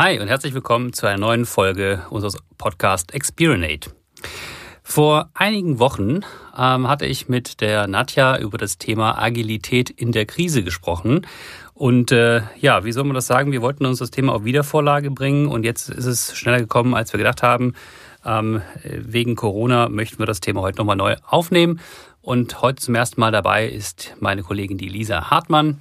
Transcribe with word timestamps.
Hi 0.00 0.20
und 0.20 0.28
herzlich 0.28 0.54
willkommen 0.54 0.92
zu 0.92 1.08
einer 1.08 1.18
neuen 1.18 1.44
Folge 1.44 2.04
unseres 2.10 2.36
Podcast 2.56 3.12
Experinate. 3.14 3.90
Vor 4.84 5.28
einigen 5.34 5.80
Wochen 5.80 6.20
ähm, 6.56 6.86
hatte 6.86 7.04
ich 7.04 7.28
mit 7.28 7.60
der 7.60 7.88
Nadja 7.88 8.38
über 8.38 8.58
das 8.58 8.78
Thema 8.78 9.20
Agilität 9.20 9.90
in 9.90 10.12
der 10.12 10.24
Krise 10.24 10.62
gesprochen. 10.62 11.26
Und 11.74 12.12
äh, 12.12 12.42
ja, 12.60 12.84
wie 12.84 12.92
soll 12.92 13.02
man 13.02 13.16
das 13.16 13.26
sagen? 13.26 13.50
Wir 13.50 13.60
wollten 13.60 13.86
uns 13.86 13.98
das 13.98 14.12
Thema 14.12 14.34
auf 14.34 14.44
Wiedervorlage 14.44 15.10
bringen 15.10 15.48
und 15.48 15.64
jetzt 15.64 15.88
ist 15.88 16.06
es 16.06 16.36
schneller 16.36 16.60
gekommen, 16.60 16.94
als 16.94 17.12
wir 17.12 17.18
gedacht 17.18 17.42
haben. 17.42 17.74
Ähm, 18.24 18.62
wegen 18.84 19.34
Corona 19.34 19.88
möchten 19.88 20.20
wir 20.20 20.26
das 20.26 20.38
Thema 20.38 20.60
heute 20.60 20.78
nochmal 20.78 20.94
neu 20.94 21.16
aufnehmen. 21.26 21.80
Und 22.22 22.62
heute 22.62 22.80
zum 22.80 22.94
ersten 22.94 23.20
Mal 23.20 23.32
dabei 23.32 23.66
ist 23.66 24.14
meine 24.20 24.44
Kollegin 24.44 24.78
die 24.78 24.88
Lisa 24.88 25.28
Hartmann. 25.28 25.80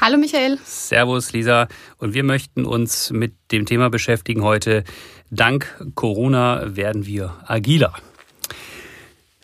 Hallo 0.00 0.16
Michael. 0.16 0.58
Servus 0.64 1.32
Lisa. 1.32 1.66
Und 1.96 2.14
wir 2.14 2.22
möchten 2.22 2.64
uns 2.64 3.10
mit 3.10 3.34
dem 3.50 3.66
Thema 3.66 3.90
beschäftigen 3.90 4.44
heute. 4.44 4.84
Dank 5.30 5.74
Corona 5.96 6.76
werden 6.76 7.04
wir 7.04 7.34
agiler. 7.44 7.94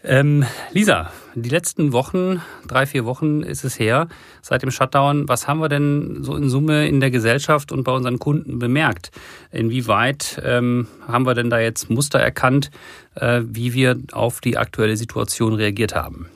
Ähm, 0.05 0.45
Lisa, 0.71 1.11
die 1.35 1.49
letzten 1.49 1.93
Wochen, 1.93 2.41
drei, 2.69 2.87
vier 2.87 3.05
Wochen 3.05 3.43
ist 3.43 3.65
es 3.65 3.81
her, 3.81 4.07
seit 4.43 4.63
dem 4.63 4.71
Shutdown. 4.71 5.29
Was 5.29 5.49
haben 5.49 5.59
wir 5.59 5.69
denn 5.69 6.23
so 6.23 6.37
in 6.37 6.49
Summe 6.49 6.87
in 6.87 7.01
der 7.01 7.11
Gesellschaft 7.11 7.73
und 7.73 7.83
bei 7.83 7.91
unseren 7.91 8.21
Kunden 8.21 8.61
bemerkt? 8.61 9.11
Inwieweit 9.51 10.41
ähm, 10.45 10.87
haben 11.09 11.27
wir 11.27 11.35
denn 11.35 11.51
da 11.51 11.59
jetzt 11.59 11.91
Muster 11.91 12.21
erkannt, 12.21 12.71
äh, 13.17 13.41
wie 13.45 13.75
wir 13.75 13.99
auf 14.13 14.41
die 14.41 14.57
aktuelle 14.57 14.97
Situation 14.97 15.55
reagiert 15.55 15.97
haben? 15.97 16.29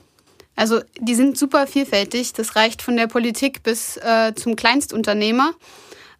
Also 0.59 0.81
die 0.99 1.15
sind 1.15 1.39
super 1.39 1.69
vielfältig. 1.69 2.33
Das 2.33 2.57
reicht 2.57 2.83
von 2.83 2.97
der 2.97 3.07
Politik 3.07 3.63
bis 3.63 3.97
äh, 3.99 4.35
zum 4.35 4.57
Kleinstunternehmer. 4.57 5.53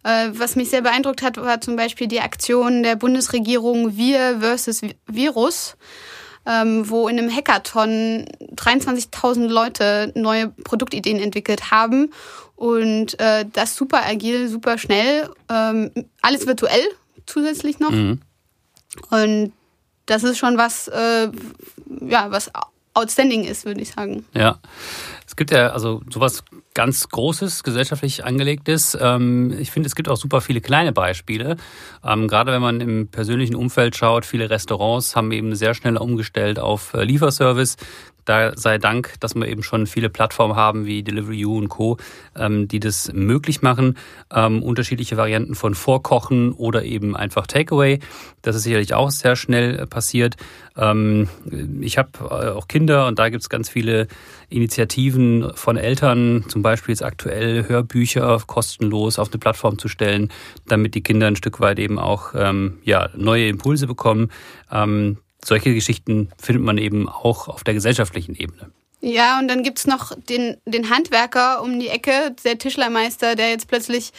Äh, 0.03 0.29
was 0.31 0.55
mich 0.55 0.69
sehr 0.69 0.81
beeindruckt 0.81 1.21
hat, 1.21 1.35
war 1.35 1.59
zum 1.59 1.75
Beispiel 1.75 2.07
die 2.07 2.21
Aktion 2.21 2.81
der 2.81 2.95
Bundesregierung 2.95 3.97
Wir 3.97 4.39
versus 4.39 4.79
Virus, 5.07 5.75
ähm, 6.45 6.89
wo 6.89 7.09
in 7.09 7.19
einem 7.19 7.29
Hackathon 7.29 8.27
23.000 8.55 9.47
Leute 9.47 10.13
neue 10.15 10.47
Produktideen 10.47 11.19
entwickelt 11.19 11.69
haben 11.69 12.13
und 12.55 13.19
äh, 13.19 13.45
das 13.51 13.75
super 13.75 14.05
agil, 14.05 14.47
super 14.47 14.77
schnell, 14.77 15.29
ähm, 15.49 15.91
alles 16.21 16.47
virtuell 16.47 16.87
zusätzlich 17.25 17.79
noch. 17.79 17.91
Mhm. 17.91 18.21
Und 19.09 19.51
das 20.05 20.23
ist 20.23 20.37
schon 20.37 20.57
was, 20.57 20.87
äh, 20.87 21.29
ja, 22.07 22.31
was 22.31 22.51
outstanding 22.93 23.43
ist, 23.43 23.65
würde 23.65 23.81
ich 23.81 23.91
sagen. 23.91 24.25
Ja. 24.33 24.59
Es 25.25 25.35
gibt 25.35 25.51
ja 25.51 25.69
also 25.69 26.01
sowas 26.11 26.43
ganz 26.73 27.07
Großes, 27.09 27.63
gesellschaftlich 27.63 28.25
angelegtes. 28.25 28.97
Ähm, 28.99 29.55
ich 29.59 29.71
finde, 29.71 29.87
es 29.87 29.95
gibt 29.95 30.09
auch 30.09 30.17
super 30.17 30.41
viele 30.41 30.61
kleine 30.61 30.91
Beispiele. 30.91 31.57
Ähm, 32.03 32.27
gerade 32.27 32.51
wenn 32.51 32.61
man 32.61 32.81
im 32.81 33.07
persönlichen 33.07 33.55
Umfeld 33.55 33.95
schaut, 33.95 34.25
viele 34.25 34.49
Restaurants 34.49 35.15
haben 35.15 35.31
eben 35.31 35.55
sehr 35.55 35.73
schnell 35.73 35.97
umgestellt 35.97 36.59
auf 36.59 36.93
äh, 36.93 37.03
Lieferservice. 37.03 37.77
Da 38.29 38.55
sei 38.55 38.77
Dank, 38.77 39.15
dass 39.21 39.33
wir 39.33 39.47
eben 39.47 39.63
schon 39.63 39.87
viele 39.87 40.07
Plattformen 40.07 40.55
haben 40.55 40.85
wie 40.85 41.01
Delivery 41.01 41.47
U 41.47 41.57
und 41.57 41.67
Co., 41.67 41.97
ähm, 42.35 42.67
die 42.67 42.79
das 42.79 43.11
möglich 43.11 43.63
machen. 43.63 43.97
Ähm, 44.31 44.61
unterschiedliche 44.61 45.17
Varianten 45.17 45.55
von 45.55 45.73
Vorkochen 45.73 46.51
oder 46.51 46.83
eben 46.83 47.15
einfach 47.15 47.47
Takeaway. 47.47 47.97
Das 48.43 48.55
ist 48.55 48.61
sicherlich 48.61 48.93
auch 48.93 49.09
sehr 49.09 49.35
schnell 49.35 49.79
äh, 49.79 49.87
passiert. 49.87 50.35
Ähm, 50.77 51.27
ich 51.81 51.97
habe 51.97 52.09
äh, 52.19 52.49
auch 52.49 52.67
Kinder 52.67 53.07
und 53.07 53.17
da 53.17 53.29
gibt 53.29 53.41
es 53.41 53.49
ganz 53.49 53.67
viele 53.67 54.07
Initiativen 54.47 55.51
von 55.55 55.75
Eltern, 55.75 56.45
zum 56.49 56.61
Beispiel 56.61 56.93
jetzt 56.93 57.03
aktuell 57.03 57.67
Hörbücher 57.67 58.43
kostenlos 58.45 59.17
auf 59.17 59.29
eine 59.31 59.39
Plattform 59.39 59.79
zu 59.79 59.87
stellen, 59.87 60.29
damit 60.67 60.93
die 60.93 61.01
Kinder 61.01 61.25
ein 61.25 61.35
Stück 61.35 61.61
weit 61.61 61.79
eben 61.79 61.97
auch 61.97 62.33
ja, 62.83 63.09
neue 63.15 63.47
Impulse 63.47 63.87
bekommen. 63.87 64.29
Solche 65.43 65.73
Geschichten 65.73 66.29
findet 66.41 66.63
man 66.63 66.77
eben 66.77 67.07
auch 67.07 67.47
auf 67.47 67.63
der 67.63 67.73
gesellschaftlichen 67.73 68.35
Ebene. 68.35 68.71
Ja, 69.01 69.39
und 69.39 69.47
dann 69.47 69.63
gibt 69.63 69.79
es 69.79 69.87
noch 69.87 70.13
den, 70.15 70.57
den 70.65 70.89
Handwerker 70.89 71.61
um 71.61 71.79
die 71.79 71.87
Ecke, 71.87 72.35
der 72.43 72.57
Tischlermeister, 72.57 73.35
der 73.35 73.49
jetzt 73.49 73.69
plötzlich 73.69 74.11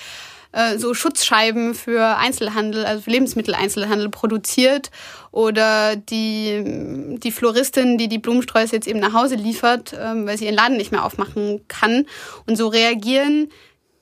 äh, 0.52 0.78
so 0.78 0.94
Schutzscheiben 0.94 1.74
für 1.74 2.16
Einzelhandel, 2.16 2.86
also 2.86 3.02
für 3.02 3.10
Lebensmitteleinzelhandel 3.10 4.08
produziert. 4.08 4.90
Oder 5.32 5.96
die, 5.96 7.18
die 7.18 7.30
Floristin, 7.30 7.98
die 7.98 8.08
die 8.08 8.18
Blumensträuße 8.18 8.74
jetzt 8.74 8.88
eben 8.88 9.00
nach 9.00 9.12
Hause 9.12 9.34
liefert, 9.36 9.94
ähm, 9.98 10.26
weil 10.26 10.38
sie 10.38 10.46
ihren 10.46 10.56
Laden 10.56 10.76
nicht 10.76 10.92
mehr 10.92 11.04
aufmachen 11.04 11.60
kann. 11.68 12.06
Und 12.46 12.56
so 12.56 12.68
reagieren 12.68 13.50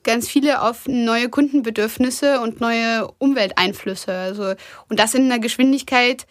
ganz 0.05 0.29
viele 0.29 0.63
auf 0.63 0.87
neue 0.87 1.29
Kundenbedürfnisse 1.29 2.41
und 2.41 2.61
neue 2.61 3.09
Umwelteinflüsse. 3.19 4.13
Also, 4.13 4.55
und 4.89 4.99
das 4.99 5.15
in 5.15 5.25
einer 5.25 5.39
Geschwindigkeit, 5.39 6.27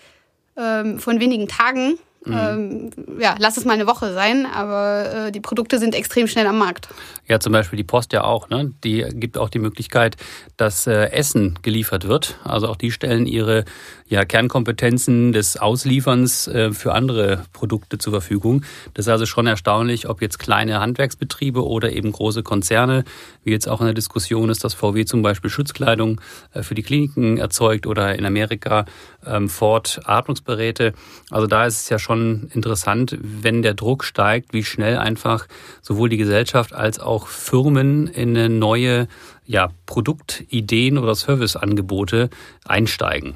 ähm, 0.57 0.99
von 0.99 1.19
wenigen 1.19 1.47
Tagen. 1.47 1.99
Mhm. 2.27 2.91
Ähm, 2.97 3.19
ja, 3.19 3.35
lass 3.39 3.57
es 3.57 3.65
mal 3.65 3.73
eine 3.73 3.87
Woche 3.87 4.13
sein, 4.13 4.45
aber 4.45 5.27
äh, 5.27 5.31
die 5.31 5.39
Produkte 5.39 5.79
sind 5.79 5.95
extrem 5.95 6.27
schnell 6.27 6.47
am 6.47 6.57
Markt. 6.57 6.89
Ja, 7.27 7.39
zum 7.39 7.51
Beispiel 7.51 7.77
die 7.77 7.83
Post 7.83 8.13
ja 8.13 8.23
auch. 8.23 8.49
Ne? 8.49 8.73
Die 8.83 9.05
gibt 9.13 9.37
auch 9.37 9.49
die 9.49 9.59
Möglichkeit, 9.59 10.15
dass 10.55 10.87
äh, 10.87 11.11
Essen 11.11 11.59
geliefert 11.61 12.07
wird. 12.07 12.39
Also 12.43 12.67
auch 12.67 12.77
die 12.77 12.91
stellen 12.91 13.27
ihre 13.27 13.65
ja, 14.07 14.23
Kernkompetenzen 14.23 15.33
des 15.33 15.57
Auslieferns 15.57 16.47
äh, 16.47 16.71
für 16.71 16.93
andere 16.93 17.43
Produkte 17.51 17.97
zur 17.97 18.13
Verfügung. 18.13 18.63
Das 18.93 19.05
ist 19.05 19.11
also 19.11 19.25
schon 19.25 19.47
erstaunlich, 19.47 20.07
ob 20.07 20.21
jetzt 20.21 20.39
kleine 20.39 20.79
Handwerksbetriebe 20.79 21.65
oder 21.65 21.91
eben 21.91 22.13
große 22.13 22.43
Konzerne, 22.43 23.03
wie 23.43 23.51
jetzt 23.51 23.67
auch 23.67 23.81
in 23.81 23.87
der 23.87 23.93
Diskussion 23.93 24.49
ist, 24.49 24.63
dass 24.63 24.73
VW 24.73 25.03
zum 25.03 25.21
Beispiel 25.21 25.49
Schutzkleidung 25.49 26.21
äh, 26.53 26.63
für 26.63 26.75
die 26.75 26.83
Kliniken 26.83 27.37
erzeugt 27.37 27.87
oder 27.87 28.15
in 28.15 28.25
Amerika 28.25 28.85
ähm, 29.25 29.49
Ford 29.49 29.99
Atmungsgeräte. 30.05 30.93
Also 31.29 31.47
da 31.47 31.65
ist 31.65 31.81
es 31.81 31.89
ja 31.89 31.99
schon 31.99 32.16
interessant, 32.53 33.17
wenn 33.21 33.61
der 33.61 33.73
Druck 33.73 34.03
steigt, 34.03 34.53
wie 34.53 34.63
schnell 34.63 34.97
einfach 34.97 35.47
sowohl 35.81 36.09
die 36.09 36.17
Gesellschaft 36.17 36.73
als 36.73 36.99
auch 36.99 37.27
Firmen 37.27 38.07
in 38.07 38.37
eine 38.37 38.49
neue 38.49 39.07
ja, 39.45 39.69
Produktideen 39.85 40.97
oder 40.97 41.15
Serviceangebote 41.15 42.29
einsteigen. 42.65 43.35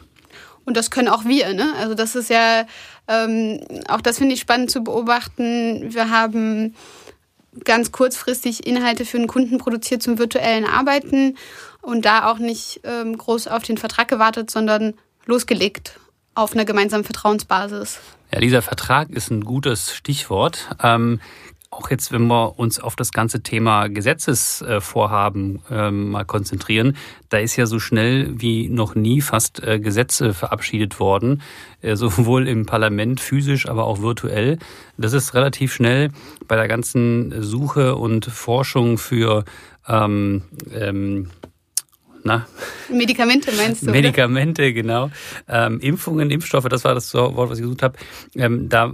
Und 0.66 0.78
das 0.78 0.92
können 0.92 1.08
auch 1.08 1.26
wir. 1.26 1.54
Ne? 1.54 1.74
Also 1.78 1.96
das 1.96 2.16
ist 2.16 2.30
ja, 2.30 2.66
ähm, 3.08 3.62
auch 3.88 4.02
das 4.02 4.18
finde 4.18 4.36
ich 4.36 4.42
spannend 4.42 4.72
zu 4.72 4.84
beobachten. 4.84 5.94
Wir 5.94 6.10
haben 6.10 6.76
ganz 7.64 7.92
kurzfristig 7.92 8.66
Inhalte 8.66 9.06
für 9.06 9.18
einen 9.18 9.28
Kunden 9.28 9.58
produziert 9.58 10.04
zum 10.04 10.18
virtuellen 10.18 10.66
Arbeiten 10.66 11.38
und 11.82 12.06
da 12.06 12.30
auch 12.32 12.38
nicht 12.38 12.82
ähm, 12.84 13.18
groß 13.18 13.48
auf 13.48 13.64
den 13.64 13.78
Vertrag 13.78 14.08
gewartet, 14.08 14.52
sondern 14.52 14.94
losgelegt 15.26 16.00
auf 16.36 16.54
einer 16.54 16.66
gemeinsamen 16.66 17.04
Vertrauensbasis. 17.04 18.00
Ja, 18.34 18.40
dieser 18.40 18.62
Vertrag 18.62 19.10
ist 19.10 19.30
ein 19.30 19.44
gutes 19.44 19.94
Stichwort. 19.94 20.70
Ähm, 20.82 21.20
auch 21.74 21.90
jetzt, 21.90 22.12
wenn 22.12 22.28
wir 22.28 22.60
uns 22.60 22.82
auf 22.82 22.98
das 22.98 23.14
ganze 23.14 23.44
Thema 23.44 23.88
Gesetzesvorhaben 23.88 25.62
ähm, 25.72 26.12
mal 26.12 26.26
konzentrieren, 26.26 26.98
da 27.30 27.38
ist 27.38 27.56
ja 27.56 27.66
so 27.66 27.80
schnell 27.80 28.30
wie 28.42 28.68
noch 28.68 28.94
nie 28.94 29.22
fast 29.22 29.64
äh, 29.64 29.80
Gesetze 29.80 30.34
verabschiedet 30.34 31.00
worden, 31.00 31.42
äh, 31.82 31.96
sowohl 31.96 32.50
im 32.50 32.66
Parlament 32.66 33.22
physisch, 33.22 33.70
aber 33.70 33.86
auch 33.86 34.02
virtuell. 34.02 34.60
Das 34.98 35.14
ist 35.14 35.34
relativ 35.34 35.74
schnell 35.74 36.12
bei 36.46 36.58
der 36.58 36.68
ganzen 36.68 37.42
Suche 37.42 37.96
und 37.96 38.26
Forschung 38.26 38.98
für 38.98 39.46
ähm, 39.88 40.44
ähm, 40.74 41.30
na? 42.24 42.48
Medikamente 42.90 43.52
meinst 43.54 43.86
du? 43.86 43.92
Medikamente, 43.92 44.64
oder? 44.64 44.72
genau. 44.72 45.12
Ähm, 45.48 45.80
Impfungen, 45.80 46.30
Impfstoffe, 46.30 46.68
das 46.70 46.84
war 46.84 46.94
das 46.94 47.14
Wort, 47.14 47.50
was 47.50 47.58
ich 47.58 47.64
gesucht 47.64 47.84
habe. 47.84 47.98
Ähm, 48.36 48.70
da 48.70 48.94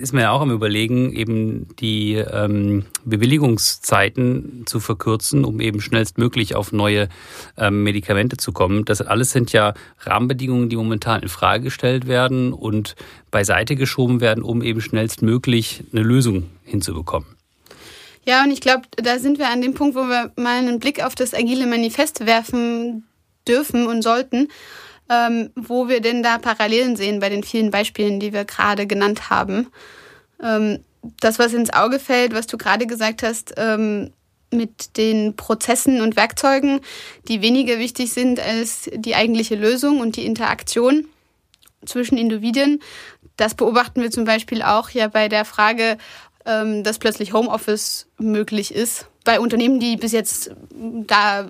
ist 0.00 0.12
man 0.12 0.22
ja 0.22 0.30
auch 0.32 0.40
am 0.40 0.50
Überlegen, 0.50 1.12
eben 1.12 1.68
die 1.76 2.14
ähm, 2.14 2.84
Bewilligungszeiten 3.04 4.64
zu 4.66 4.80
verkürzen, 4.80 5.44
um 5.44 5.60
eben 5.60 5.80
schnellstmöglich 5.80 6.54
auf 6.54 6.72
neue 6.72 7.08
ähm, 7.56 7.82
Medikamente 7.82 8.36
zu 8.36 8.52
kommen. 8.52 8.84
Das 8.84 9.00
alles 9.00 9.30
sind 9.30 9.52
ja 9.52 9.74
Rahmenbedingungen, 10.00 10.68
die 10.68 10.76
momentan 10.76 11.22
in 11.22 11.28
Frage 11.28 11.64
gestellt 11.64 12.06
werden 12.06 12.52
und 12.52 12.96
beiseite 13.30 13.76
geschoben 13.76 14.20
werden, 14.20 14.42
um 14.42 14.62
eben 14.62 14.80
schnellstmöglich 14.80 15.84
eine 15.92 16.02
Lösung 16.02 16.44
hinzubekommen. 16.64 17.37
Ja, 18.28 18.44
und 18.44 18.50
ich 18.50 18.60
glaube, 18.60 18.82
da 18.96 19.18
sind 19.18 19.38
wir 19.38 19.48
an 19.48 19.62
dem 19.62 19.72
Punkt, 19.72 19.96
wo 19.96 20.02
wir 20.02 20.32
mal 20.36 20.58
einen 20.58 20.80
Blick 20.80 21.02
auf 21.02 21.14
das 21.14 21.32
agile 21.32 21.66
Manifest 21.66 22.26
werfen 22.26 23.08
dürfen 23.48 23.86
und 23.86 24.02
sollten, 24.02 24.48
ähm, 25.08 25.48
wo 25.54 25.88
wir 25.88 26.02
denn 26.02 26.22
da 26.22 26.36
Parallelen 26.36 26.94
sehen 26.94 27.20
bei 27.20 27.30
den 27.30 27.42
vielen 27.42 27.70
Beispielen, 27.70 28.20
die 28.20 28.34
wir 28.34 28.44
gerade 28.44 28.86
genannt 28.86 29.30
haben. 29.30 29.68
Ähm, 30.42 30.84
das, 31.20 31.38
was 31.38 31.54
ins 31.54 31.72
Auge 31.72 31.98
fällt, 31.98 32.34
was 32.34 32.46
du 32.46 32.58
gerade 32.58 32.86
gesagt 32.86 33.22
hast, 33.22 33.54
ähm, 33.56 34.12
mit 34.50 34.98
den 34.98 35.34
Prozessen 35.34 36.02
und 36.02 36.16
Werkzeugen, 36.16 36.82
die 37.28 37.40
weniger 37.40 37.78
wichtig 37.78 38.12
sind 38.12 38.40
als 38.40 38.90
die 38.92 39.14
eigentliche 39.14 39.54
Lösung 39.54 40.00
und 40.00 40.16
die 40.16 40.26
Interaktion 40.26 41.06
zwischen 41.86 42.18
Individuen. 42.18 42.80
Das 43.38 43.54
beobachten 43.54 44.02
wir 44.02 44.10
zum 44.10 44.24
Beispiel 44.24 44.60
auch 44.60 44.90
ja 44.90 45.08
bei 45.08 45.28
der 45.28 45.46
Frage, 45.46 45.96
dass 46.44 46.98
plötzlich 46.98 47.32
Homeoffice 47.32 48.06
möglich 48.18 48.74
ist. 48.74 49.06
bei 49.24 49.40
Unternehmen, 49.40 49.78
die 49.78 49.96
bis 49.96 50.12
jetzt 50.12 50.50
da 51.06 51.46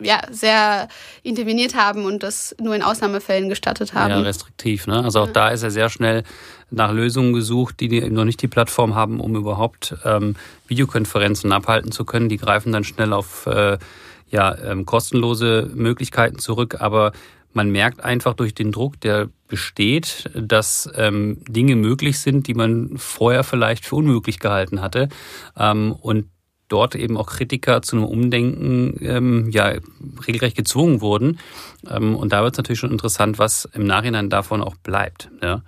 ja, 0.00 0.20
sehr 0.30 0.88
interveniert 1.24 1.74
haben 1.74 2.04
und 2.04 2.22
das 2.22 2.54
nur 2.60 2.74
in 2.76 2.82
Ausnahmefällen 2.82 3.48
gestattet 3.48 3.94
haben. 3.94 4.10
Ja, 4.10 4.20
restriktiv. 4.20 4.86
Ne? 4.86 5.02
Also 5.02 5.20
auch 5.20 5.26
ja. 5.26 5.32
da 5.32 5.48
ist 5.48 5.64
er 5.64 5.72
sehr 5.72 5.90
schnell 5.90 6.22
nach 6.70 6.92
Lösungen 6.92 7.32
gesucht, 7.32 7.80
die 7.80 8.08
noch 8.10 8.24
nicht 8.24 8.40
die 8.42 8.48
Plattform 8.48 8.94
haben, 8.94 9.20
um 9.20 9.34
überhaupt 9.34 9.96
ähm, 10.04 10.36
Videokonferenzen 10.68 11.52
abhalten 11.52 11.92
zu 11.92 12.04
können. 12.04 12.28
Die 12.28 12.36
greifen 12.36 12.72
dann 12.72 12.84
schnell 12.84 13.12
auf 13.12 13.46
äh, 13.46 13.78
ja, 14.34 14.58
ähm, 14.64 14.84
kostenlose 14.84 15.70
Möglichkeiten 15.72 16.40
zurück, 16.40 16.80
aber 16.80 17.12
man 17.52 17.70
merkt 17.70 18.02
einfach 18.02 18.34
durch 18.34 18.52
den 18.52 18.72
Druck, 18.72 19.00
der 19.00 19.28
besteht, 19.46 20.28
dass 20.34 20.90
ähm, 20.96 21.38
Dinge 21.48 21.76
möglich 21.76 22.18
sind, 22.18 22.48
die 22.48 22.54
man 22.54 22.98
vorher 22.98 23.44
vielleicht 23.44 23.86
für 23.86 23.94
unmöglich 23.94 24.40
gehalten 24.40 24.80
hatte. 24.80 25.08
Ähm, 25.56 25.92
und 25.92 26.26
dort 26.66 26.96
eben 26.96 27.16
auch 27.16 27.28
Kritiker 27.28 27.80
zu 27.82 27.94
einem 27.94 28.06
Umdenken 28.06 28.96
ähm, 29.02 29.50
ja 29.50 29.74
regelrecht 30.26 30.56
gezwungen 30.56 31.00
wurden. 31.00 31.38
Ähm, 31.88 32.16
und 32.16 32.32
da 32.32 32.42
wird 32.42 32.54
es 32.54 32.58
natürlich 32.58 32.80
schon 32.80 32.90
interessant, 32.90 33.38
was 33.38 33.68
im 33.72 33.86
Nachhinein 33.86 34.30
davon 34.30 34.62
auch 34.62 34.74
bleibt. 34.74 35.30
Ja. 35.40 35.62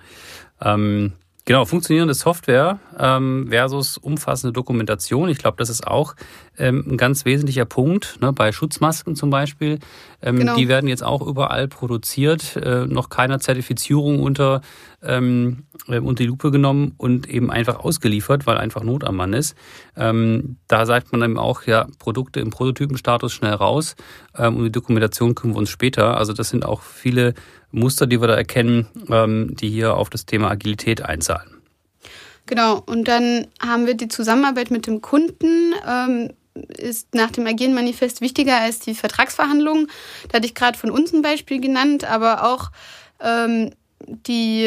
Genau, 1.46 1.64
funktionierende 1.64 2.14
Software 2.14 2.80
ähm, 2.98 3.46
versus 3.50 3.98
umfassende 3.98 4.52
Dokumentation. 4.52 5.28
Ich 5.28 5.38
glaube, 5.38 5.58
das 5.58 5.70
ist 5.70 5.86
auch 5.86 6.16
ähm, 6.58 6.84
ein 6.88 6.96
ganz 6.96 7.24
wesentlicher 7.24 7.64
Punkt. 7.64 8.18
Ne? 8.20 8.32
Bei 8.32 8.50
Schutzmasken 8.50 9.14
zum 9.14 9.30
Beispiel. 9.30 9.78
Ähm, 10.20 10.40
genau. 10.40 10.56
Die 10.56 10.66
werden 10.66 10.88
jetzt 10.88 11.04
auch 11.04 11.24
überall 11.24 11.68
produziert, 11.68 12.56
äh, 12.56 12.86
noch 12.86 13.10
keiner 13.10 13.38
Zertifizierung 13.38 14.24
unter, 14.24 14.60
ähm, 15.04 15.66
äh, 15.86 16.00
unter 16.00 16.24
die 16.24 16.28
Lupe 16.28 16.50
genommen 16.50 16.94
und 16.96 17.28
eben 17.28 17.52
einfach 17.52 17.78
ausgeliefert, 17.78 18.48
weil 18.48 18.58
einfach 18.58 18.82
Not 18.82 19.04
am 19.04 19.14
Mann 19.14 19.32
ist. 19.32 19.54
Ähm, 19.96 20.56
da 20.66 20.84
sagt 20.84 21.12
man 21.12 21.22
eben 21.22 21.38
auch, 21.38 21.62
ja, 21.62 21.86
Produkte 22.00 22.40
im 22.40 22.50
Prototypenstatus 22.50 23.32
schnell 23.32 23.54
raus. 23.54 23.94
Ähm, 24.36 24.56
um 24.56 24.64
die 24.64 24.72
Dokumentation 24.72 25.36
kümmern 25.36 25.54
wir 25.54 25.60
uns 25.60 25.70
später. 25.70 26.16
Also 26.16 26.32
das 26.32 26.48
sind 26.48 26.64
auch 26.66 26.82
viele 26.82 27.34
Muster, 27.76 28.06
die 28.06 28.20
wir 28.20 28.28
da 28.28 28.34
erkennen, 28.34 28.86
ähm, 29.10 29.54
die 29.54 29.68
hier 29.68 29.96
auf 29.96 30.10
das 30.10 30.26
Thema 30.26 30.50
Agilität 30.50 31.02
einzahlen. 31.02 31.50
Genau, 32.46 32.82
und 32.86 33.08
dann 33.08 33.48
haben 33.60 33.86
wir 33.86 33.94
die 33.94 34.08
Zusammenarbeit 34.08 34.70
mit 34.70 34.86
dem 34.86 35.00
Kunden. 35.02 35.74
Ähm, 35.86 36.30
ist 36.78 37.14
nach 37.14 37.30
dem 37.30 37.46
Agieren-Manifest 37.46 38.20
wichtiger 38.20 38.58
als 38.58 38.78
die 38.78 38.94
Vertragsverhandlungen. 38.94 39.88
Da 40.28 40.36
hatte 40.36 40.46
ich 40.46 40.54
gerade 40.54 40.78
von 40.78 40.90
uns 40.90 41.12
ein 41.12 41.20
Beispiel 41.20 41.60
genannt, 41.60 42.04
aber 42.04 42.50
auch 42.50 42.70
ähm, 43.20 43.72
die, 44.06 44.64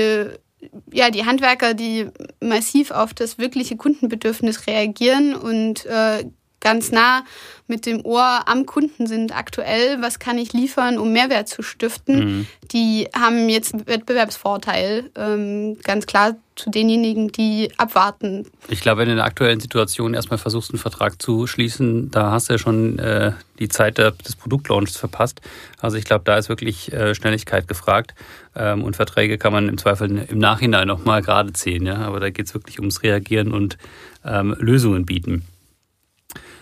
ja, 0.91 1.09
die 1.09 1.25
Handwerker, 1.25 1.73
die 1.73 2.07
massiv 2.41 2.91
auf 2.91 3.13
das 3.13 3.37
wirkliche 3.37 3.75
Kundenbedürfnis 3.77 4.67
reagieren 4.67 5.35
und 5.35 5.85
äh, 5.85 6.25
ganz 6.59 6.91
nah 6.91 7.23
mit 7.69 7.85
dem 7.85 8.03
Ohr 8.03 8.41
am 8.47 8.65
Kunden 8.65 9.05
sind 9.05 9.35
aktuell. 9.35 10.01
Was 10.01 10.17
kann 10.19 10.37
ich 10.37 10.53
liefern, 10.53 10.97
um 10.97 11.13
Mehrwert 11.13 11.47
zu 11.47 11.61
stiften? 11.61 12.19
Mhm. 12.19 12.47
Die 12.71 13.07
haben 13.15 13.47
jetzt 13.47 13.73
einen 13.73 13.87
Wettbewerbsvorteil, 13.87 15.11
ähm, 15.15 15.77
ganz 15.83 16.07
klar 16.07 16.35
zu 16.55 16.71
denjenigen, 16.71 17.31
die 17.31 17.71
abwarten. 17.77 18.45
Ich 18.67 18.81
glaube, 18.81 19.01
wenn 19.01 19.05
du 19.05 19.11
in 19.11 19.17
der 19.17 19.25
aktuellen 19.25 19.59
Situation 19.59 20.13
erstmal 20.13 20.39
versuchst, 20.39 20.71
einen 20.71 20.79
Vertrag 20.79 21.21
zu 21.21 21.47
schließen, 21.47 22.11
da 22.11 22.31
hast 22.31 22.49
du 22.49 22.53
ja 22.53 22.57
schon 22.59 22.99
äh, 22.99 23.31
die 23.59 23.69
Zeit 23.69 23.99
des 23.99 24.35
Produktlaunches 24.35 24.97
verpasst. 24.97 25.39
Also 25.79 25.95
ich 25.95 26.05
glaube, 26.05 26.23
da 26.25 26.37
ist 26.37 26.49
wirklich 26.49 26.91
äh, 26.91 27.13
Schnelligkeit 27.13 27.67
gefragt. 27.67 28.15
Ähm, 28.55 28.83
und 28.83 28.95
Verträge 28.95 29.37
kann 29.37 29.53
man 29.53 29.69
im 29.69 29.77
Zweifel 29.77 30.25
im 30.27 30.39
Nachhinein 30.39 30.87
nochmal 30.87 31.21
gerade 31.21 31.53
ziehen. 31.53 31.85
Ja? 31.85 31.97
Aber 31.97 32.19
da 32.19 32.29
geht 32.29 32.47
es 32.47 32.53
wirklich 32.53 32.79
ums 32.79 33.03
Reagieren 33.03 33.53
und 33.53 33.77
ähm, 34.25 34.55
Lösungen 34.59 35.05
bieten. 35.05 35.45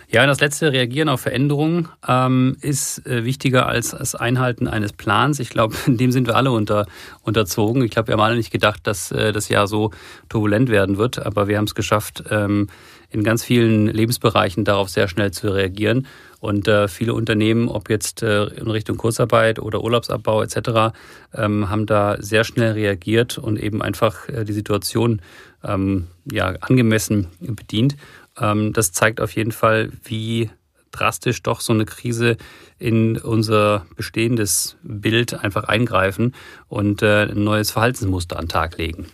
Ja, 0.09 0.25
das 0.25 0.39
letzte 0.39 0.71
Reagieren 0.71 1.09
auf 1.09 1.19
Veränderungen 1.19 1.89
ähm, 2.07 2.55
ist 2.61 3.05
äh, 3.05 3.25
wichtiger 3.25 3.67
als 3.67 3.89
das 3.91 4.15
Einhalten 4.15 4.69
eines 4.69 4.93
Plans. 4.93 5.37
Ich 5.41 5.49
glaube, 5.49 5.75
dem 5.87 6.13
sind 6.13 6.27
wir 6.27 6.37
alle 6.37 6.51
unter, 6.51 6.87
unterzogen. 7.23 7.83
Ich 7.83 7.91
glaube, 7.91 8.07
wir 8.07 8.13
haben 8.13 8.21
alle 8.21 8.37
nicht 8.37 8.51
gedacht, 8.51 8.87
dass 8.87 9.11
äh, 9.11 9.33
das 9.33 9.49
Jahr 9.49 9.67
so 9.67 9.91
turbulent 10.29 10.69
werden 10.69 10.97
wird, 10.97 11.19
aber 11.19 11.49
wir 11.49 11.57
haben 11.57 11.65
es 11.65 11.75
geschafft, 11.75 12.23
ähm, 12.29 12.69
in 13.09 13.23
ganz 13.23 13.43
vielen 13.43 13.87
Lebensbereichen 13.87 14.63
darauf 14.63 14.89
sehr 14.89 15.09
schnell 15.09 15.31
zu 15.31 15.49
reagieren. 15.49 16.07
Und 16.39 16.69
äh, 16.69 16.87
viele 16.87 17.13
Unternehmen, 17.13 17.67
ob 17.67 17.89
jetzt 17.89 18.23
äh, 18.23 18.45
in 18.45 18.69
Richtung 18.69 18.95
Kurzarbeit 18.95 19.59
oder 19.59 19.83
Urlaubsabbau 19.83 20.41
etc., 20.41 20.95
ähm, 21.33 21.69
haben 21.69 21.85
da 21.85 22.15
sehr 22.21 22.45
schnell 22.45 22.73
reagiert 22.73 23.37
und 23.37 23.59
eben 23.59 23.81
einfach 23.81 24.29
äh, 24.29 24.45
die 24.45 24.53
Situation 24.53 25.21
ähm, 25.63 26.07
ja, 26.31 26.53
angemessen 26.61 27.27
bedient. 27.39 27.97
Ähm, 28.39 28.73
das 28.73 28.91
zeigt 28.91 29.21
auf 29.21 29.35
jeden 29.35 29.51
Fall, 29.51 29.91
wie 30.03 30.49
drastisch 30.91 31.43
doch 31.43 31.61
so 31.61 31.73
eine 31.73 31.85
Krise 31.85 32.37
in 32.79 33.17
unser 33.17 33.85
bestehendes 33.95 34.77
Bild 34.83 35.33
einfach 35.33 35.65
eingreifen 35.65 36.33
und 36.67 37.01
äh, 37.01 37.23
ein 37.23 37.43
neues 37.43 37.71
Verhaltensmuster 37.71 38.37
an 38.37 38.45
den 38.45 38.49
Tag 38.49 38.77
legen. 38.77 39.07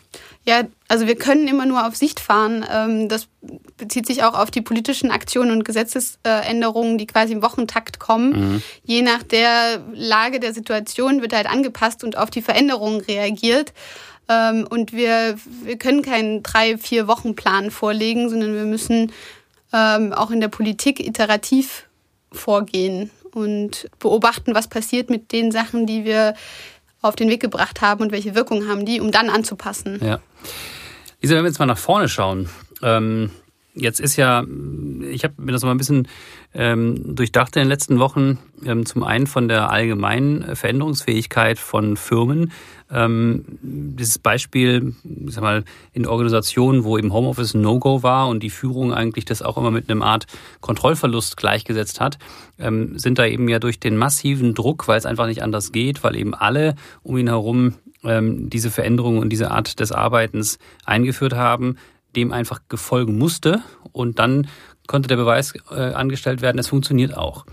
Ja, 0.46 0.64
also 0.90 1.08
wir 1.08 1.16
können 1.16 1.48
immer 1.48 1.66
nur 1.66 1.88
auf 1.88 1.96
Sicht 1.96 2.20
fahren. 2.20 2.66
Ähm, 2.70 3.08
das 3.08 3.30
bezieht 3.78 4.06
sich 4.06 4.24
auch 4.24 4.38
auf 4.38 4.52
die 4.52 4.62
politischen 4.62 5.10
Aktionen 5.10 5.52
und 5.52 5.64
Gesetzesänderungen, 5.64 6.98
die 6.98 7.08
quasi 7.08 7.34
im 7.34 7.42
Wochentakt 7.42 8.00
kommen. 8.00 8.32
Mhm. 8.54 8.64
Je 8.84 9.02
nach 9.02 9.24
der 9.24 9.82
Lage 9.94 10.42
der 10.42 10.54
Situation 10.54 11.22
wird 11.22 11.34
halt 11.34 11.50
angepasst 11.50 12.04
und 12.04 12.18
auf 12.18 12.30
die 12.30 12.42
Veränderungen 12.42 13.00
reagiert. 13.00 13.74
Ähm, 14.30 14.66
und 14.70 14.94
wir, 14.94 15.36
wir 15.64 15.78
können 15.78 16.02
keinen 16.02 16.44
drei, 16.44 16.78
vier 16.78 17.08
Wochen 17.08 17.36
Plan 17.36 17.72
vorlegen, 17.72 18.30
sondern 18.30 18.54
wir 18.54 18.66
müssen 18.66 19.12
ähm, 19.74 20.14
auch 20.14 20.32
in 20.32 20.40
der 20.40 20.48
Politik 20.48 21.00
iterativ 21.00 21.88
vorgehen 22.32 23.12
und 23.34 23.90
beobachten, 24.00 24.56
was 24.56 24.68
passiert 24.68 25.10
mit 25.10 25.32
den 25.32 25.52
Sachen, 25.52 25.86
die 25.86 26.06
wir 26.06 26.36
auf 27.02 27.16
den 27.16 27.30
Weg 27.30 27.42
gebracht 27.42 27.82
haben 27.82 28.02
und 28.02 28.12
welche 28.12 28.36
Wirkung 28.36 28.68
haben 28.68 28.86
die, 28.86 29.02
um 29.02 29.12
dann 29.12 29.30
anzupassen. 29.30 30.00
Ja. 30.02 30.20
Lisa, 31.22 31.36
wenn 31.36 31.44
wir 31.44 31.50
jetzt 31.50 31.60
mal 31.60 31.66
nach 31.66 31.78
vorne 31.78 32.08
schauen, 32.08 32.50
ähm, 32.82 33.32
Jetzt 33.76 34.00
ist 34.00 34.18
ja, 34.18 34.44
ich 35.14 35.24
habe 35.24 35.36
mir 35.38 35.52
das 35.52 35.64
mal 35.64 35.72
ein 35.72 35.78
bisschen 35.78 36.08
ähm, 36.54 37.16
durchdacht 37.16 37.56
in 37.56 37.62
den 37.62 37.70
letzten 37.70 38.00
Wochen, 38.00 38.40
ähm, 38.66 38.86
zum 38.86 39.04
einen 39.04 39.28
von 39.28 39.48
der 39.48 39.70
allgemeinen 39.70 40.56
Veränderungsfähigkeit 40.56 41.60
von 41.60 41.98
Firmen. 41.98 42.52
Ähm, 42.92 43.46
dieses 43.62 44.20
Beispiel, 44.20 44.94
ich 45.04 45.34
sag 45.34 45.42
mal, 45.42 45.64
in 45.94 46.06
Organisationen, 46.06 46.84
wo 46.84 46.98
eben 46.98 47.14
Homeoffice 47.14 47.54
No-Go 47.54 48.04
war 48.04 48.28
und 48.28 48.44
die 48.44 48.50
Führung 48.50 48.94
eigentlich 48.94 49.26
das 49.26 49.42
auch 49.42 49.58
immer 49.58 49.72
mit 49.72 49.90
einem 49.90 50.02
Art 50.02 50.28
Kontrollverlust 50.62 51.38
gleichgesetzt 51.38 52.00
hat, 52.00 52.20
ähm, 52.60 52.98
sind 52.98 53.18
da 53.20 53.26
eben 53.26 53.48
ja 53.50 53.60
durch 53.60 53.80
den 53.80 53.98
massiven 53.98 54.54
Druck, 54.54 54.88
weil 54.88 54.98
es 54.98 55.06
einfach 55.06 55.28
nicht 55.28 55.42
anders 55.42 55.72
geht, 55.72 56.04
weil 56.04 56.16
eben 56.16 56.34
alle 56.34 56.76
um 57.02 57.18
ihn 57.18 57.28
herum 57.28 57.76
ähm, 58.04 58.50
diese 58.50 58.70
Veränderungen 58.70 59.20
und 59.20 59.30
diese 59.30 59.52
Art 59.52 59.80
des 59.80 59.92
Arbeitens 59.92 60.60
eingeführt 60.86 61.34
haben, 61.34 61.78
dem 62.16 62.32
einfach 62.32 62.62
gefolgen 62.70 63.18
musste 63.18 63.62
und 63.92 64.20
dann 64.20 64.48
konnte 64.88 65.08
der 65.08 65.16
Beweis 65.16 65.54
äh, 65.72 65.94
angestellt 65.94 66.42
werden, 66.42 66.60
es 66.60 66.68
funktioniert 66.68 67.16
auch. 67.16 67.46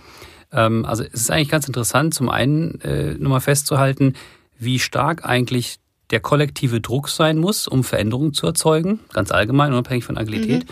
Ähm, 0.53 0.85
also 0.85 1.05
es 1.05 1.23
ist 1.23 1.31
eigentlich 1.31 1.49
ganz 1.49 1.67
interessant, 1.67 2.15
zum 2.15 2.29
einen 2.29 2.81
äh, 2.81 3.15
nochmal 3.15 3.41
festzuhalten, 3.41 4.15
wie 4.59 4.79
stark 4.79 5.25
eigentlich 5.25 5.79
der 6.11 6.21
kollektive 6.21 6.81
Druck 6.81 7.09
sein 7.09 7.39
muss, 7.39 7.69
um 7.69 7.85
Veränderungen 7.85 8.35
zu 8.35 8.47
erzeugen, 8.47 9.01
ganz 9.13 9.31
allgemein, 9.31 9.73
unabhängig 9.73 10.05
von 10.05 10.19
Agilität. 10.19 10.65
Mhm. 10.65 10.71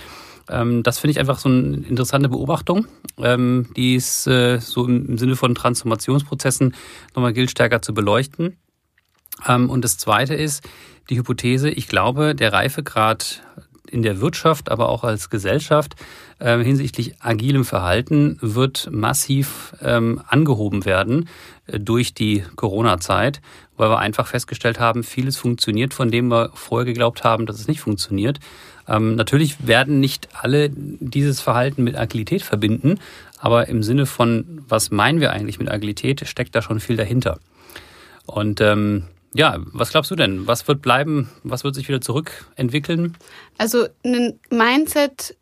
Ähm, 0.51 0.83
das 0.83 0.99
finde 0.99 1.13
ich 1.13 1.21
einfach 1.21 1.39
so 1.39 1.49
eine 1.49 1.77
interessante 1.77 2.29
Beobachtung, 2.29 2.87
ähm, 3.19 3.69
die 3.77 3.95
es 3.95 4.27
äh, 4.27 4.59
so 4.59 4.85
im, 4.85 5.07
im 5.07 5.19
Sinne 5.19 5.37
von 5.37 5.55
Transformationsprozessen 5.55 6.75
nochmal 7.15 7.33
gilt, 7.33 7.51
stärker 7.51 7.83
zu 7.83 7.95
beleuchten. 7.95 8.57
Ähm, 9.47 9.71
und 9.71 9.85
das 9.85 9.99
Zweite 9.99 10.35
ist 10.35 10.67
die 11.11 11.19
Hypothese, 11.19 11.71
ich 11.71 11.89
glaube, 11.89 12.35
der 12.35 12.53
Reifegrad 12.53 13.43
in 13.89 14.03
der 14.03 14.21
Wirtschaft, 14.21 14.71
aber 14.71 14.89
auch 14.89 15.05
als 15.05 15.31
Gesellschaft 15.31 15.95
äh, 16.39 16.59
hinsichtlich 16.63 17.15
agilem 17.21 17.65
Verhalten 17.65 18.39
wird 18.41 18.89
massiv 18.91 19.75
ähm, 19.83 20.21
angehoben 20.29 20.85
werden 20.85 21.29
äh, 21.67 21.81
durch 21.81 22.15
die 22.15 22.45
Corona-Zeit, 22.57 23.41
weil 23.77 23.91
wir 23.91 23.99
einfach 23.99 24.27
festgestellt 24.27 24.81
haben, 24.81 25.03
vieles 25.03 25.37
funktioniert, 25.37 25.95
von 25.95 26.11
dem 26.11 26.29
wir 26.29 26.51
vorher 26.55 26.87
geglaubt 26.87 27.25
haben, 27.25 27.47
dass 27.47 27.59
es 27.59 27.69
nicht 27.69 27.81
funktioniert. 27.81 28.39
Ähm, 28.87 29.17
natürlich 29.17 29.67
werden 29.67 30.01
nicht 30.01 30.29
alle 30.33 30.71
dieses 30.71 31.41
Verhalten 31.41 31.85
mit 31.85 31.97
Agilität 31.97 32.43
verbinden, 32.43 32.99
aber 33.39 33.69
im 33.69 33.83
Sinne 33.83 34.07
von, 34.07 34.63
was 34.69 34.91
meinen 34.91 35.21
wir 35.21 35.33
eigentlich 35.33 35.59
mit 35.59 35.71
Agilität, 35.71 36.27
steckt 36.27 36.55
da 36.55 36.63
schon 36.63 36.81
viel 36.81 36.97
dahinter. 36.97 37.39
Und 38.27 38.61
ähm, 38.61 39.05
ja, 39.35 39.59
was 39.73 39.91
glaubst 39.91 40.11
du 40.11 40.17
denn? 40.17 40.47
Was 40.47 40.67
wird 40.69 40.83
bleiben? 40.83 41.31
Was 41.43 41.65
wird 41.65 41.75
sich 41.75 41.89
wieder 41.89 42.01
zurückentwickeln? 42.01 43.17
Also 43.59 43.87
ein 44.05 44.39
Mindset, 44.51 45.37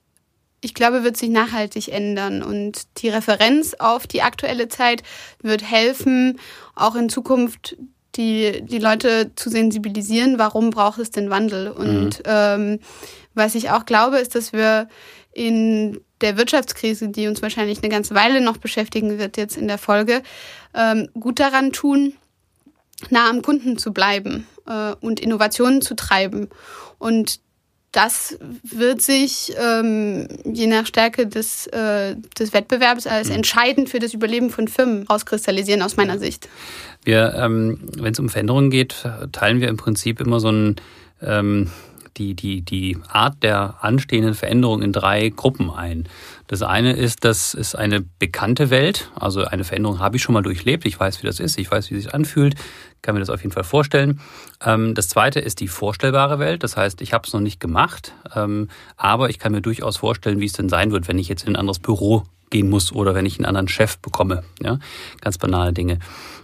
ich 0.61 0.75
glaube, 0.75 1.05
wird 1.05 1.17
sich 1.17 1.31
nachhaltig 1.31 1.89
ändern 1.89 2.43
und 2.43 2.83
die 2.99 3.09
Referenz 3.09 3.75
auf 3.75 4.07
die 4.07 4.23
aktuelle 4.23 4.69
Zeit 4.69 5.03
wird 5.43 5.63
helfen, 5.63 6.41
auch 6.75 6.97
in 6.97 7.09
Zukunft 7.09 7.77
die, 8.17 8.63
die 8.63 8.79
Leute 8.79 9.33
zu 9.37 9.51
sensibilisieren, 9.51 10.39
warum 10.39 10.71
braucht 10.71 10.99
es 10.99 11.11
den 11.11 11.31
Wandel. 11.31 11.69
Und 11.69 12.19
mhm. 12.19 12.23
ähm, 12.25 12.79
was 13.35 13.55
ich 13.55 13.71
auch 13.71 13.85
glaube, 13.85 14.19
ist, 14.19 14.35
dass 14.35 14.53
wir 14.53 14.89
in 15.33 16.01
der 16.23 16.39
Wirtschaftskrise, 16.39 17.11
die 17.11 17.29
uns 17.29 17.43
wahrscheinlich 17.43 17.83
eine 17.83 17.91
ganze 17.91 18.15
Weile 18.15 18.41
noch 18.41 18.57
beschäftigen 18.57 19.19
wird 19.19 19.37
jetzt 19.37 19.57
in 19.57 19.69
der 19.69 19.77
Folge, 19.79 20.23
ähm, 20.75 21.09
gut 21.13 21.39
daran 21.39 21.73
tun, 21.73 22.15
nah 23.11 23.29
am 23.29 23.43
Kunden 23.43 23.79
zu 23.79 23.93
bleiben 23.93 24.47
äh, 24.67 24.93
und 25.01 25.21
Innovationen 25.21 25.83
zu 25.83 25.95
treiben. 25.95 26.49
Und 26.99 27.41
das 27.93 28.39
wird 28.63 29.01
sich 29.01 29.55
ähm, 29.59 30.29
je 30.45 30.67
nach 30.67 30.87
Stärke 30.87 31.27
des, 31.27 31.67
äh, 31.69 32.17
des 32.39 32.53
Wettbewerbs 32.53 33.07
als 33.07 33.29
mhm. 33.29 33.37
entscheidend 33.37 33.89
für 33.89 33.99
das 33.99 34.13
Überleben 34.13 34.51
von 34.51 34.69
Firmen 34.69 35.05
rauskristallisieren, 35.05 35.81
aus 35.81 35.97
meiner 35.97 36.19
Sicht. 36.19 36.49
Wir, 37.05 37.35
ähm, 37.35 37.89
wenn 37.97 38.13
es 38.13 38.19
um 38.19 38.29
Veränderungen 38.29 38.71
geht, 38.71 39.05
teilen 39.33 39.61
wir 39.61 39.69
im 39.69 39.79
Prinzip 39.79 40.21
immer 40.21 40.41
so 40.41 40.51
ein 40.51 40.77
ähm, 41.23 41.71
die, 42.17 42.35
die, 42.35 42.63
die 42.63 42.99
Art 43.09 43.43
der 43.43 43.77
anstehenden 43.81 44.35
Veränderung 44.35 44.83
in 44.83 44.93
drei 44.93 45.29
Gruppen 45.29 45.71
ein. 45.71 46.09
Das 46.47 46.63
eine 46.63 46.93
ist, 46.93 47.25
das 47.25 47.55
ist 47.55 47.75
eine 47.75 48.01
bekannte 48.01 48.71
Welt. 48.71 49.11
Also 49.15 49.45
eine 49.45 49.65
Veränderung 49.65 49.99
habe 49.99 50.17
ich 50.17 50.23
schon 50.23 50.33
mal 50.33 50.43
durchlebt. 50.43 50.87
Ich 50.87 50.99
weiß, 50.99 51.23
wie 51.23 51.27
das 51.27 51.41
ist. 51.41 51.59
Ich 51.59 51.71
weiß, 51.71 51.91
wie 51.91 51.97
es 51.97 52.05
sich 52.05 52.15
anfühlt. 52.15 52.55
Kann 53.03 53.15
mir 53.15 53.21
das 53.21 53.31
auf 53.31 53.43
jeden 53.43 53.53
Fall 53.53 53.65
vorstellen. 53.65 54.21
Ähm, 54.65 54.95
das 54.95 55.09
zweite 55.09 55.41
ist 55.41 55.61
die 55.61 55.69
vorstellbare 55.69 56.39
Welt. 56.39 56.63
Das 56.63 56.77
heißt, 56.77 57.01
ich 57.03 57.13
habe 57.13 57.27
es 57.27 57.33
noch 57.33 57.41
nicht 57.41 57.61
gemacht, 57.61 58.15
ähm, 58.35 58.69
aber 58.97 59.31
ich 59.31 59.39
kann 59.39 59.53
mir 59.53 59.63
durchaus 59.63 59.97
vorstellen, 59.97 60.41
wie 60.41 60.47
es 60.47 60.53
denn 60.53 60.69
sein 60.69 60.91
wird, 60.93 61.09
wenn 61.09 61.19
ich 61.19 61.29
jetzt 61.29 61.45
in 61.45 61.53
ein 61.53 61.57
anderes 61.57 61.79
Büro 61.79 62.25
gehen 62.51 62.69
muss 62.69 62.93
oder 62.93 63.15
wenn 63.15 63.27
ich 63.27 63.39
einen 63.39 63.47
anderen 63.47 63.69
Chef 63.69 63.99
bekomme. 63.99 64.43
Ja, 64.63 64.79
ganz 65.21 65.39
banale 65.39 65.73
Dinge. 65.73 65.99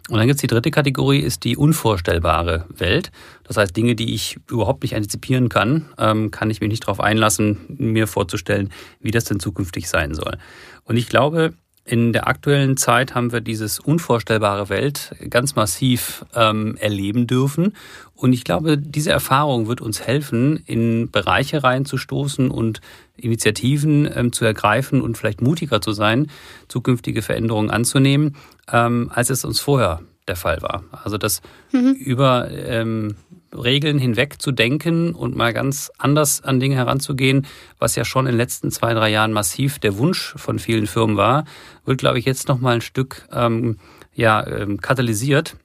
Und 0.09 0.19
dann 0.19 0.27
gibt 0.27 0.37
es 0.37 0.41
die 0.41 0.49
dritte 0.49 0.71
Kategorie, 0.71 1.21
ist 1.21 1.45
die 1.45 1.57
unvorstellbare 1.57 2.67
Welt. 2.69 3.13
Das 3.45 3.57
heißt, 3.57 3.77
Dinge, 3.77 3.95
die 3.95 4.15
ich 4.15 4.39
überhaupt 4.51 4.83
nicht 4.83 4.97
antizipieren 4.97 5.49
kann, 5.49 5.89
ähm, 5.99 6.31
kann 6.31 6.51
ich 6.51 6.61
mich 6.61 6.71
nicht 6.71 6.85
darauf 6.85 7.01
einlassen, 7.01 7.59
mir 7.69 8.07
vorzustellen, 8.07 8.71
wie 9.01 9.13
das 9.13 9.25
denn 9.25 9.41
zukünftig 9.41 9.89
sein 9.89 10.15
soll. 10.15 10.39
Und 10.85 10.97
ich 10.97 11.09
glaube, 11.09 11.55
in 11.85 12.13
der 12.13 12.29
aktuellen 12.29 12.77
Zeit 12.77 13.15
haben 13.15 13.33
wir 13.33 13.41
dieses 13.41 13.81
unvorstellbare 13.81 14.69
Welt 14.69 15.17
ganz 15.29 15.57
massiv 15.57 16.25
ähm, 16.35 16.77
erleben 16.77 17.27
dürfen. 17.27 17.75
Und 18.15 18.33
ich 18.33 18.45
glaube, 18.45 18.79
diese 18.79 19.11
Erfahrung 19.11 19.67
wird 19.67 19.81
uns 19.81 20.01
helfen, 20.01 20.63
in 20.67 21.11
Bereiche 21.11 21.65
reinzustoßen 21.65 22.53
und 22.53 22.81
Initiativen 23.17 24.09
ähm, 24.15 24.33
zu 24.33 24.45
ergreifen 24.45 25.01
und 25.01 25.19
vielleicht 25.19 25.43
mutiger 25.43 25.81
zu 25.81 25.93
sein, 25.93 26.31
zukünftige 26.69 27.21
Veränderungen 27.21 27.71
anzunehmen, 27.71 28.37
ähm, 28.71 29.11
als 29.13 29.31
es 29.31 29.45
uns 29.45 29.59
vorher 29.59 30.01
der 30.29 30.37
Fall 30.37 30.63
war. 30.63 30.85
Also 31.03 31.19
das 31.19 31.43
mhm. 31.73 31.95
über 31.95 32.49
ähm, 32.51 33.17
Regeln 33.53 33.99
hinweg 33.99 34.41
zu 34.41 34.53
denken 34.53 35.15
und 35.15 35.37
mal 35.37 35.53
ganz 35.53 35.91
anders 35.99 36.43
an 36.43 36.61
Dinge 36.61 36.77
heranzugehen, 36.77 37.47
was 37.79 37.97
ja 37.97 38.05
schon 38.05 38.27
in 38.27 38.33
den 38.33 38.39
letzten 38.39 38.71
zwei, 38.71 38.95
drei 38.95 39.11
Jahren 39.11 39.33
massiv 39.33 39.79
der 39.79 39.99
Wunsch 39.99 40.35
von 40.37 40.59
vielen 40.59 40.87
Firmen 40.87 41.17
war, 41.17 41.45
wird, 41.85 41.99
glaube 41.99 42.19
ich, 42.19 42.25
jetzt 42.25 42.49
noch 42.49 42.61
mal 42.61 42.75
ein 42.75 42.81
Stück 42.81 43.27
ähm, 43.33 43.79
ja, 44.15 44.47
ähm, 44.47 44.81
katalysiert 44.81 45.57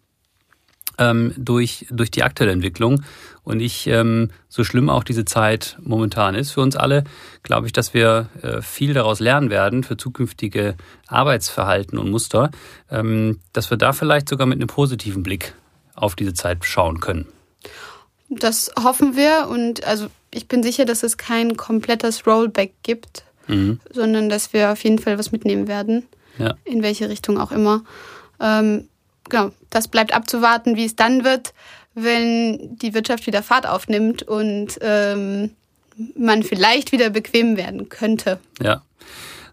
ähm, 0.98 1.34
durch, 1.38 1.86
durch 1.90 2.12
die 2.12 2.24
aktuelle 2.24 2.52
Entwicklung. 2.52 3.04
Und 3.44 3.60
ich, 3.62 3.88
ähm, 3.88 4.30
so 4.50 4.64
schlimm 4.64 4.90
auch 4.90 5.04
diese 5.04 5.26
Zeit 5.26 5.78
momentan 5.82 6.36
ist 6.36 6.52
für 6.52 6.62
uns 6.62 6.76
alle, 6.76 7.04
glaube 7.44 7.68
ich, 7.68 7.74
dass 7.74 7.94
wir 7.94 8.30
äh, 8.42 8.62
viel 8.62 8.94
daraus 8.94 9.20
lernen 9.20 9.50
werden 9.50 9.84
für 9.84 9.96
zukünftige 9.96 10.76
Arbeitsverhalten 11.08 11.98
und 11.98 12.10
Muster, 12.10 12.52
ähm, 12.92 13.40
dass 13.54 13.70
wir 13.70 13.78
da 13.78 13.94
vielleicht 13.94 14.28
sogar 14.28 14.48
mit 14.48 14.58
einem 14.58 14.68
positiven 14.68 15.24
Blick 15.24 15.54
auf 15.96 16.16
diese 16.16 16.34
Zeit 16.34 16.66
schauen 16.66 17.00
können. 17.00 17.28
Das 18.30 18.72
hoffen 18.82 19.16
wir 19.16 19.48
und 19.50 19.86
also 19.86 20.08
ich 20.32 20.48
bin 20.48 20.64
sicher, 20.64 20.86
dass 20.86 21.04
es 21.04 21.18
kein 21.18 21.56
komplettes 21.56 22.28
Rollback 22.28 22.74
gibt, 22.84 23.24
mhm. 23.48 23.80
sondern 23.92 24.30
dass 24.30 24.54
wir 24.54 24.72
auf 24.72 24.84
jeden 24.84 25.00
Fall 25.00 25.18
was 25.18 25.32
mitnehmen 25.32 25.68
werden, 25.68 26.06
ja. 26.38 26.56
in 26.66 26.84
welche 26.84 27.10
Richtung 27.10 27.40
auch 27.40 27.52
immer. 27.52 27.84
Ähm, 28.40 28.90
genau, 29.30 29.52
das 29.70 29.88
bleibt 29.88 30.14
abzuwarten, 30.14 30.76
wie 30.76 30.86
es 30.86 30.96
dann 30.96 31.24
wird, 31.24 31.54
wenn 31.96 32.78
die 32.78 32.94
Wirtschaft 32.94 33.26
wieder 33.26 33.42
Fahrt 33.42 33.66
aufnimmt 33.66 34.24
und 34.24 34.78
ähm, 34.82 35.52
man 36.16 36.44
vielleicht 36.44 36.92
wieder 36.92 37.10
bequem 37.10 37.58
werden 37.58 37.90
könnte. 37.90 38.40
Ja. 38.62 38.84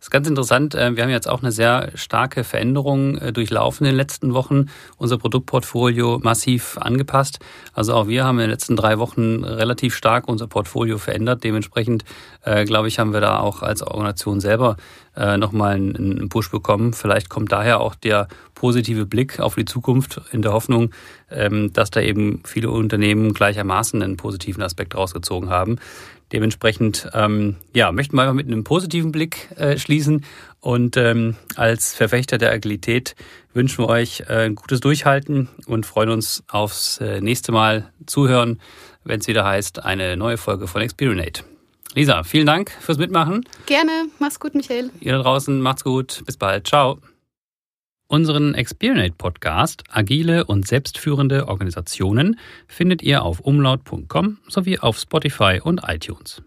Das 0.04 0.08
ist 0.08 0.12
ganz 0.12 0.28
interessant. 0.28 0.74
Äh, 0.74 0.96
wir 0.96 1.02
haben 1.02 1.10
jetzt 1.10 1.30
auch 1.30 1.40
eine 1.40 1.50
sehr 1.50 1.90
starke 1.94 2.44
Veränderung 2.44 3.16
äh, 3.16 3.32
durchlaufen 3.32 3.86
in 3.86 3.92
den 3.92 3.96
letzten 3.96 4.34
Wochen. 4.34 4.66
Unser 4.98 5.16
Produktportfolio 5.16 6.20
massiv 6.22 6.76
angepasst. 6.76 7.38
Also 7.72 7.94
auch 7.94 8.06
wir 8.06 8.22
haben 8.22 8.36
in 8.36 8.42
den 8.42 8.50
letzten 8.50 8.76
drei 8.76 8.98
Wochen 8.98 9.42
relativ 9.44 9.94
stark 9.94 10.28
unser 10.28 10.46
Portfolio 10.46 10.98
verändert. 10.98 11.42
Dementsprechend, 11.42 12.04
äh, 12.42 12.66
glaube 12.66 12.88
ich, 12.88 12.98
haben 12.98 13.14
wir 13.14 13.22
da 13.22 13.38
auch 13.40 13.62
als 13.62 13.80
Organisation 13.80 14.40
selber 14.40 14.76
nochmal 15.16 15.74
einen 15.74 16.28
Push 16.28 16.50
bekommen. 16.50 16.92
Vielleicht 16.92 17.28
kommt 17.28 17.52
daher 17.52 17.78
auch 17.78 17.94
der 17.94 18.26
positive 18.56 19.06
Blick 19.06 19.38
auf 19.38 19.54
die 19.54 19.64
Zukunft 19.64 20.20
in 20.32 20.42
der 20.42 20.52
Hoffnung, 20.52 20.90
ähm, 21.30 21.72
dass 21.72 21.90
da 21.90 22.00
eben 22.00 22.40
viele 22.44 22.70
Unternehmen 22.70 23.32
gleichermaßen 23.32 24.02
einen 24.02 24.16
positiven 24.16 24.62
Aspekt 24.62 24.96
rausgezogen 24.96 25.50
haben. 25.50 25.76
Dementsprechend 26.34 27.08
ähm, 27.14 27.54
ja, 27.74 27.92
möchten 27.92 28.16
wir 28.16 28.22
einfach 28.22 28.34
mit 28.34 28.48
einem 28.48 28.64
positiven 28.64 29.12
Blick 29.12 29.50
äh, 29.56 29.78
schließen 29.78 30.24
und 30.58 30.96
ähm, 30.96 31.36
als 31.54 31.94
Verfechter 31.94 32.38
der 32.38 32.50
Agilität 32.50 33.14
wünschen 33.52 33.84
wir 33.84 33.88
euch 33.88 34.24
äh, 34.28 34.46
ein 34.46 34.56
gutes 34.56 34.80
Durchhalten 34.80 35.48
und 35.66 35.86
freuen 35.86 36.08
uns 36.08 36.42
aufs 36.48 36.98
äh, 36.98 37.20
nächste 37.20 37.52
Mal 37.52 37.92
zuhören, 38.06 38.60
wenn 39.04 39.20
es 39.20 39.28
wieder 39.28 39.44
heißt, 39.44 39.84
eine 39.84 40.16
neue 40.16 40.36
Folge 40.36 40.66
von 40.66 40.82
Experinate. 40.82 41.44
Lisa, 41.94 42.24
vielen 42.24 42.46
Dank 42.46 42.72
fürs 42.80 42.98
Mitmachen. 42.98 43.44
Gerne. 43.66 43.92
Mach's 44.18 44.40
gut, 44.40 44.56
Michael. 44.56 44.90
Ihr 44.98 45.12
da 45.12 45.22
draußen, 45.22 45.60
macht's 45.60 45.84
gut. 45.84 46.24
Bis 46.26 46.36
bald. 46.36 46.66
Ciao. 46.66 46.98
Unseren 48.14 48.54
Experinate 48.54 49.14
Podcast 49.18 49.82
Agile 49.90 50.44
und 50.44 50.68
selbstführende 50.68 51.48
Organisationen 51.48 52.38
findet 52.68 53.02
ihr 53.02 53.24
auf 53.24 53.40
umlaut.com 53.40 54.38
sowie 54.46 54.78
auf 54.78 55.00
Spotify 55.00 55.60
und 55.60 55.80
iTunes. 55.88 56.40